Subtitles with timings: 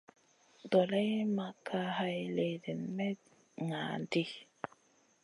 [0.71, 3.13] Doleyna ma ka hay léhdéna may
[3.67, 4.23] ŋah ɗi.